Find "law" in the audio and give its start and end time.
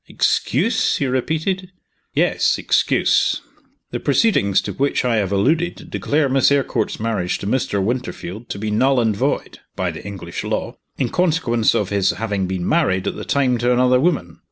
10.43-10.75